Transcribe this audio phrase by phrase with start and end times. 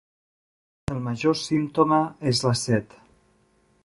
[0.93, 1.99] El major símptoma
[2.31, 2.97] és la set.